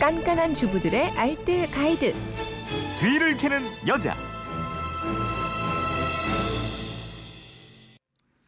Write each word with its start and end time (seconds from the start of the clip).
깐깐한 0.00 0.54
주부들의 0.54 1.10
알뜰 1.10 1.70
가이드. 1.70 2.14
뒤를 2.98 3.36
캐는 3.36 3.60
여자. 3.86 4.16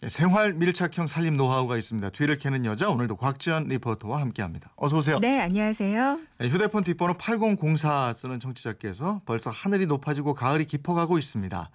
예, 0.03 0.09
생활 0.09 0.55
밀착형 0.55 1.07
살림 1.07 1.37
노하우가 1.37 1.77
있습니다. 1.77 2.09
뒤를 2.09 2.39
캐는 2.39 2.65
여자 2.65 2.89
오늘도 2.89 3.17
곽지연 3.17 3.69
리포터와 3.69 4.23
함께합니다. 4.23 4.73
어서 4.77 4.97
오세요. 4.97 5.19
네, 5.19 5.41
안녕하세요. 5.41 6.21
예, 6.41 6.49
휴대폰 6.49 6.85
뒷번호 6.85 7.19
8004 7.19 8.15
쓰는 8.15 8.41
청취자께서 8.41 9.21
벌써 9.27 9.51
하늘이 9.51 9.85
높아지고 9.85 10.33
가을이 10.33 10.65
깊어가고 10.65 11.19
있습니다. 11.19 11.71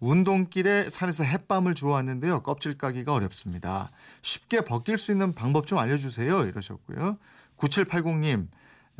운동길에 0.00 0.90
산에서 0.90 1.22
햇밤을 1.22 1.76
주워왔는데요. 1.76 2.42
껍질 2.42 2.76
까기가 2.76 3.14
어렵습니다. 3.14 3.92
쉽게 4.20 4.62
벗길 4.62 4.98
수 4.98 5.12
있는 5.12 5.32
방법 5.32 5.68
좀 5.68 5.78
알려주세요. 5.78 6.44
이러셨고요. 6.46 7.18
9780님, 7.56 8.48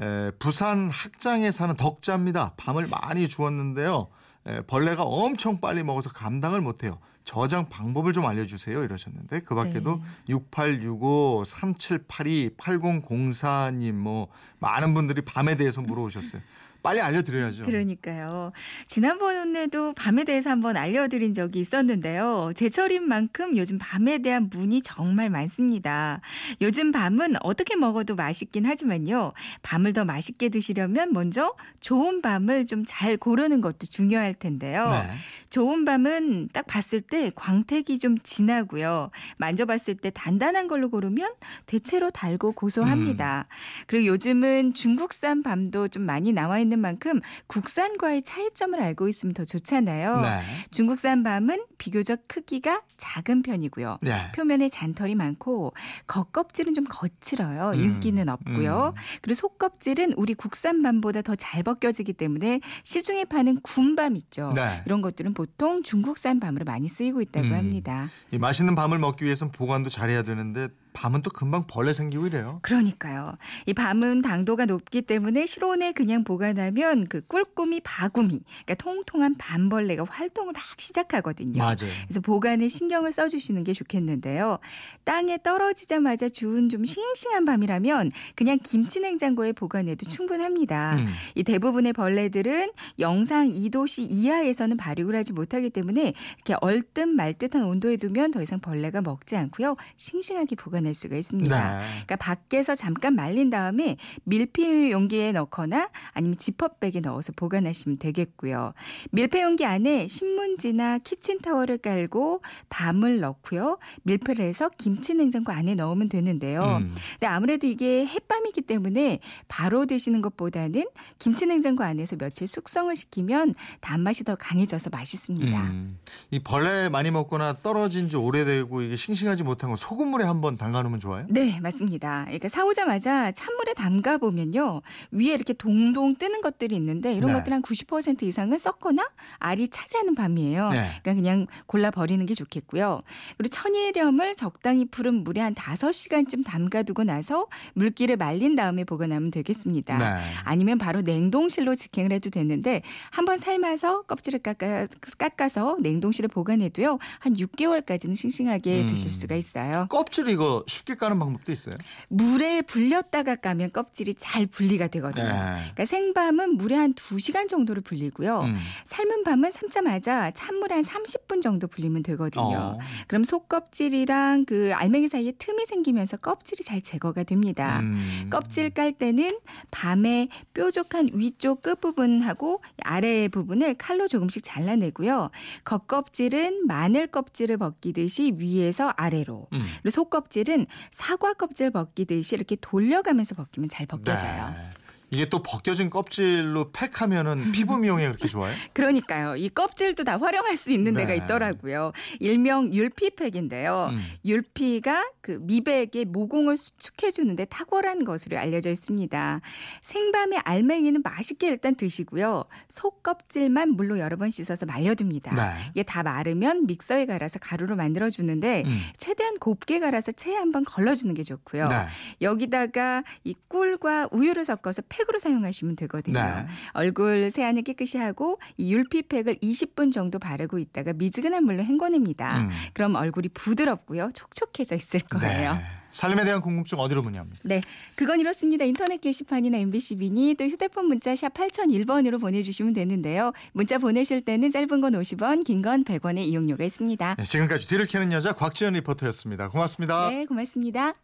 에, 0.01 0.31
부산 0.39 0.91
학장에 0.91 1.51
사는 1.51 1.75
덕자입니다. 1.77 2.55
밤을 2.57 2.89
많이 2.89 3.29
주웠는데요. 3.29 4.09
에, 4.47 4.61
벌레가 4.63 5.05
엄청 5.05 5.61
빨리 5.61 5.83
먹어서 5.83 6.11
감당을 6.11 6.61
못해요. 6.61 6.99
저장 7.25 7.69
방법을 7.69 8.13
좀 8.13 8.27
알려주세요. 8.27 8.83
이러셨는데 8.83 9.41
그 9.41 9.55
밖에도 9.55 9.97
네. 9.97 10.03
6865, 10.31 11.45
3782, 11.47 12.57
8004님 12.57 13.93
뭐 13.93 14.29
많은 14.59 14.95
분들이 14.95 15.23
밤에 15.23 15.57
대해서 15.57 15.81
물어오셨어요. 15.81 16.43
빨리 16.83 17.01
알려드려야죠. 17.01 17.65
그러니까요. 17.65 18.53
지난번에도 18.87 19.93
밤에 19.95 20.25
대해서 20.25 20.51
한번 20.51 20.77
알려드린 20.77 21.35
적이 21.35 21.61
있었는데요. 21.61 22.53
제철인 22.55 23.09
만큼 23.09 23.57
요즘 23.57 23.79
밤에 23.79 24.19
대한 24.19 24.49
문의 24.51 24.83
정말 24.83 25.31
많습니다. 25.31 26.21
요즘 26.61 26.93
밤은 26.93 27.37
어떻게 27.43 27.77
먹어도 27.77 28.15
맛있긴 28.15 28.67
하지만요. 28.67 29.33
밤을 29.63 29.93
더 29.93 30.05
맛있게 30.05 30.49
드시려면 30.49 31.13
먼저 31.13 31.55
좋은 31.81 32.23
밤을 32.23 32.67
좀 32.67 32.83
잘 32.93 33.17
고르는 33.17 33.61
것도 33.61 33.87
중요할 33.87 34.35
텐데요. 34.35 34.91
네. 34.91 35.15
좋은 35.51 35.85
밤은 35.85 36.51
딱 36.53 36.67
봤을 36.67 37.01
때 37.01 37.31
광택이 37.35 37.99
좀 37.99 38.19
진하고요. 38.19 39.11
만져봤을 39.39 39.95
때 39.97 40.11
단단한 40.11 40.69
걸로 40.69 40.91
고르면 40.91 41.33
대체로 41.67 42.11
달고 42.11 42.53
고소합니다. 42.53 43.47
그리고 43.87 44.07
요즘은 44.07 44.75
중국산 44.75 45.43
밤도 45.43 45.89
좀 45.89 46.03
많이 46.05 46.33
나와 46.33 46.59
있는 46.59 46.72
만큼 46.81 47.21
국산과의 47.47 48.23
차이점을 48.23 48.81
알고 48.81 49.09
있으면 49.09 49.35
더 49.35 49.45
좋잖아요. 49.45 50.21
네. 50.21 50.41
중국산 50.71 51.23
밤은 51.23 51.65
비교적 51.79 52.21
크기가 52.29 52.83
작은 52.97 53.43
편이고요. 53.43 53.99
네. 54.01 54.33
표면에 54.35 54.69
잔털이 54.69 55.15
많고 55.17 55.75
겉껍질은 56.07 56.75
좀 56.75 56.85
거칠어요. 56.89 57.71
음, 57.71 57.79
윤기는 57.79 58.29
없고요. 58.29 58.95
그리고 59.21 59.35
속껍질은 59.35 60.15
우리 60.17 60.35
국산 60.35 60.83
밤보다 60.83 61.21
더 61.23 61.35
잘 61.43 61.63
벗겨지기 61.65 62.13
때문에 62.13 62.61
시중에 62.85 63.25
파는 63.25 63.61
군밤 63.63 64.17
있죠. 64.17 64.53
네. 64.55 64.83
이런 64.87 65.03
것들은 65.03 65.35
보통 65.35 65.83
중국산 65.83 66.39
밤으로 66.41 66.65
많이 66.65 66.89
쓰이고 66.89 67.21
있다고 67.21 67.49
음. 67.49 67.53
합니다. 67.53 68.09
이 68.31 68.39
맛있는 68.39 68.75
밤을 68.75 68.99
먹기 68.99 69.25
위해서는 69.25 69.51
보관도 69.51 69.91
잘해야 69.91 70.23
되는데 70.23 70.69
밤은 70.93 71.23
또 71.23 71.31
금방 71.31 71.67
벌레 71.67 71.93
생기고 71.93 72.27
이래요. 72.27 72.59
그러니까요. 72.63 73.37
이 73.67 73.73
밤은 73.73 74.23
당도가 74.23 74.67
높기 74.67 75.03
때문에 75.03 75.47
실온에 75.47 75.93
그냥 75.93 76.25
보관하면 76.25 77.07
그 77.09 77.23
꿀꾸미 77.23 77.81
바구미, 77.81 78.43
그러니까 78.65 78.75
통통한 78.75 79.37
밤벌레가 79.39 80.05
활동을 80.09 80.53
막 80.53 80.63
시작하거든요. 80.79 81.59
맞아요. 81.59 81.77
그래서 82.05 82.21
보관에 82.21 82.69
신경을 82.69 83.13
써주시는 83.13 83.65
게 83.65 83.73
좋겠는데요. 83.73 84.59
땅에 85.05 85.39
떨어지자마자 85.43 86.29
주운 86.29 86.69
좀 86.69 86.85
싱싱한 86.85 87.45
밤이라면 87.45 88.11
그냥 88.35 88.59
김치 88.63 89.01
냉장고에 89.01 89.53
보관해도 89.53 90.09
충분합니다. 90.09 90.97
음. 90.97 91.09
이 91.35 91.43
대부분의 91.43 91.95
벌레들은 91.95 92.71
영상 92.99 93.49
2도씨 93.49 94.07
이하에서는 94.11 94.77
발육을 94.77 95.17
하지 95.17 95.33
못하기 95.33 95.71
때문에 95.71 96.13
이렇게 96.37 96.55
얼듯 96.61 97.09
말듯한 97.09 97.65
온도에 97.65 97.97
두면 97.97 98.31
더 98.31 98.43
이상 98.43 98.61
벌레가 98.61 99.01
먹지 99.01 99.37
않고요. 99.37 99.77
싱싱하게 99.97 100.57
보관 100.57 100.82
할 100.87 100.95
수가 100.95 101.17
있습니다. 101.17 101.79
네. 101.79 101.87
그러니까 102.05 102.17
밖에서 102.17 102.75
잠깐 102.75 103.15
말린 103.15 103.51
다음에 103.51 103.97
밀폐 104.25 104.91
용기에 104.91 105.33
넣거나 105.33 105.89
아니면 106.13 106.37
지퍼백에 106.37 107.01
넣어서 107.03 107.33
보관하시면 107.35 107.99
되겠고요. 107.99 108.73
밀폐 109.11 109.43
용기 109.43 109.65
안에 109.65 110.09
신문지나 110.09 110.99
키친타월을 110.99 111.79
깔고 111.79 112.43
밤을 112.69 113.21
넣고요. 113.21 113.79
밀폐를 114.03 114.45
해서 114.45 114.71
김치 114.77 115.15
냉장고 115.15 115.53
안에 115.53 115.75
넣으면 115.75 116.09
되는데요. 116.09 116.81
음. 116.83 116.95
근데 117.13 117.27
아무래도 117.27 117.67
이게 117.67 118.05
햇밤이기 118.05 118.63
때문에 118.63 119.21
바로 119.49 119.87
드시는 119.87 120.21
것보다는 120.23 120.85
김치 121.19 121.47
냉장고 121.47 121.85
안에서 121.85 122.17
며칠 122.17 122.47
숙성을 122.47 122.95
시키면 122.97 123.55
단맛이 123.81 124.25
더 124.25 124.35
강해져서 124.35 124.91
맛있습니다. 124.91 125.63
음. 125.63 125.99
이 126.31 126.39
벌레 126.39 126.89
많이 126.89 127.11
먹거나 127.11 127.55
떨어진 127.55 128.09
지 128.09 128.17
오래되고 128.17 128.83
이게 128.83 128.97
싱싱하지 128.97 129.43
못한 129.43 129.71
거 129.71 129.77
소금물에 129.77 130.25
한번 130.25 130.57
담 130.57 130.72
가놓으면 130.73 131.01
좋아요? 131.01 131.27
네, 131.29 131.61
맞습니다. 131.61 132.25
그러니까 132.25 132.49
사오자마자 132.49 133.33
찬물에 133.33 133.75
담가 133.75 134.19
보면요. 134.19 134.83
위에 135.11 135.35
이렇게 135.35 135.53
동동 135.53 136.17
뜨는 136.17 136.41
것들이 136.41 136.75
있는데 136.77 137.15
이런 137.15 137.33
네. 137.33 137.39
것들 137.39 137.53
한 137.53 137.63
90% 137.63 138.23
이상은 138.25 138.59
썩거나 138.59 139.09
알이 139.39 139.69
차지하는 139.69 140.15
밤이에요. 140.15 140.71
네. 140.71 140.89
그러니까 141.03 141.15
그냥 141.15 141.47
골라 141.67 141.91
버리는 141.91 142.25
게 142.27 142.35
좋겠고요. 142.35 143.03
그리고 143.37 143.49
천일염을 143.55 144.35
적당히 144.37 144.85
푸른 144.85 145.25
물에 145.25 145.41
한 145.41 145.55
5시간쯤 145.55 146.45
담가 146.45 146.83
두고 146.83 147.05
나서 147.05 147.47
물기를 147.75 148.17
말린 148.17 148.57
다음에 148.57 148.85
보관하면 148.85 149.31
되겠습니다. 149.31 149.99
네. 149.99 150.23
아니면 150.45 150.79
바로 150.79 151.03
냉동실로 151.03 151.75
직행을 151.75 152.13
해도 152.13 152.31
되는데 152.31 152.83
한번 153.11 153.39
삶아서 153.39 154.03
껍질을 154.03 154.41
깎아, 154.41 154.87
깎아서 155.19 155.77
냉동실에 155.81 156.29
보관해도요. 156.29 156.99
한 157.19 157.35
6개월까지는 157.35 158.17
싱싱하게 158.17 158.83
음. 158.83 158.87
드실 158.87 159.13
수가 159.13 159.35
있어요. 159.35 159.87
껍질 159.89 160.29
이거 160.29 160.62
쉽게 160.67 160.95
까는 160.95 161.19
방법도 161.19 161.53
있어요? 161.53 161.75
물에 162.09 162.63
불렸다가 162.63 163.37
까면 163.37 163.73
껍질이 163.73 164.15
잘 164.15 164.47
분리가 164.47 164.89
되거든요. 164.89 165.25
네. 165.25 165.57
그러니까 165.57 165.85
생밤은 165.85 166.57
물에 166.57 166.77
한 166.77 166.95
2시간 166.95 167.49
정도를 167.49 167.83
불리고요. 167.83 168.43
음. 168.43 168.57
삶은 168.85 169.25
밤은 169.25 169.51
삶자마자 169.51 170.31
찬물에 170.33 170.75
한 170.75 170.85
30분 170.85 171.43
정도 171.43 171.67
불리면 171.67 172.03
되거든요. 172.03 172.43
어. 172.43 172.79
그럼 173.07 173.25
속껍질이랑 173.25 174.45
그 174.45 174.73
알맹이 174.75 175.09
사이에 175.09 175.33
틈이 175.33 175.67
생기면서 175.67 176.17
껍질이 176.17 176.63
잘 176.65 176.83
제거가 176.83 177.23
됩니다. 177.23 177.81
음. 177.81 178.29
껍질 178.31 178.71
깔 178.71 178.93
때는 178.93 179.39
밤에 179.71 180.29
뾰족한 180.55 181.11
위쪽 181.15 181.63
끝부분하고 181.63 182.63
아래 182.83 183.29
부분을 183.29 183.75
칼로 183.75 184.09
조금씩 184.09 184.43
잘라내고요. 184.45 185.31
겉껍질은 185.65 186.67
마늘 186.67 187.07
껍질을 187.07 187.57
벗기듯이 187.57 188.35
위에서 188.37 188.93
아래로 188.97 189.49
음. 189.53 189.61
그리고 189.83 189.91
속껍질은 189.91 190.52
사과 190.91 191.35
껍질 191.35 191.71
벗기듯이 191.71 192.35
이렇게 192.35 192.57
돌려가면서 192.61 193.35
벗기면 193.35 193.69
잘 193.69 193.87
벗겨져요. 193.87 194.55
네. 194.57 194.82
이게 195.13 195.27
또 195.27 195.43
벗겨진 195.43 195.91
껍질로 195.91 196.73
팩하면은 196.73 197.53
피부 197.53 197.77
미용에 197.77 198.07
그렇게 198.07 198.27
좋아요? 198.27 198.55
그러니까요. 198.73 199.37
이 199.37 199.51
껍질도 199.51 200.05
다 200.05 200.17
활용할 200.17 200.57
수 200.57 200.73
있는 200.73 200.95
데가 200.95 201.11
네. 201.11 201.17
있더라고요. 201.17 201.93
일명 202.19 202.73
율피팩인데요. 202.73 203.91
음. 203.93 203.99
율피가 204.25 205.11
그 205.21 205.39
미백의 205.43 206.07
모공을 206.07 206.57
수축해 206.57 207.11
주는데 207.11 207.45
탁월한 207.45 208.05
것으로 208.05 208.39
알려져 208.39 208.71
있습니다. 208.71 209.43
생밤의 209.83 210.41
알맹이는 210.45 211.03
맛있게 211.03 211.49
일단 211.49 211.75
드시고요. 211.75 212.47
속 212.69 213.03
껍질만 213.03 213.73
물로 213.73 213.99
여러 213.99 214.17
번 214.17 214.31
씻어서 214.31 214.65
말려둡니다. 214.65 215.35
네. 215.35 215.65
이게 215.73 215.83
다 215.83 216.03
마르면 216.03 216.67
믹서에 216.67 217.05
갈아서 217.05 217.39
가루로 217.39 217.77
만들어 217.77 218.09
주는데 218.09 218.63
음. 218.65 218.81
최대한 218.97 219.39
곱게 219.39 219.79
갈아서 219.79 220.11
체에 220.11 220.37
한번 220.37 220.65
걸러 220.65 220.95
주는 220.95 221.15
게 221.15 221.23
좋고요. 221.23 221.67
네. 221.67 221.85
여기다가 222.23 223.05
이 223.25 223.35
꿀과 223.49 224.09
우유를 224.11 224.47
섞어서 224.47 224.81
팩으로 225.03 225.19
사용하시면 225.19 225.77
되거든요. 225.77 226.19
네. 226.21 226.47
얼굴 226.73 227.31
세안을 227.31 227.63
깨끗이 227.63 227.99
하고 227.99 228.39
이 228.57 228.73
율피팩을 228.73 229.37
20분 229.37 229.93
정도 229.93 230.19
바르고 230.19 230.59
있다가 230.59 230.93
미지근한 230.93 231.45
물로 231.45 231.63
헹궈냅니다. 231.63 232.41
음. 232.43 232.51
그럼 232.73 232.95
얼굴이 232.95 233.29
부드럽고요. 233.35 234.11
촉촉해져 234.15 234.77
있을 234.77 235.01
거예요. 235.01 235.55
네. 235.55 235.61
살림에 235.93 236.25
대한 236.25 236.41
궁금증 236.41 236.79
어디로 236.79 237.03
문의합니까? 237.03 237.41
네. 237.45 237.61
그건 237.97 238.19
이렇습니다. 238.19 238.65
인터넷 238.65 238.99
게시판이나 238.99 239.59
MBC 239.59 239.97
미니 239.97 240.35
또 240.35 240.45
휴대폰 240.47 240.87
문자 240.87 241.15
샵 241.15 241.35
8001번으로 241.35 242.19
보내주시면 242.19 242.73
되는데요. 242.73 243.33
문자 243.53 243.77
보내실 243.77 244.23
때는 244.23 244.51
짧은 244.51 244.81
건 244.81 244.95
50원, 244.95 245.45
긴 245.45 245.61
건 245.63 245.85
100원의 245.85 246.21
이용료가 246.21 246.65
있습니다. 246.65 247.17
네, 247.19 247.25
지금까지 247.25 247.69
뒤를 247.69 247.85
캐는 247.87 248.11
여자 248.13 248.33
곽지연 248.33 248.73
리포터였습니다. 248.73 249.49
고맙습니다. 249.49 250.09
네, 250.09 250.25
고맙습니다. 250.25 250.95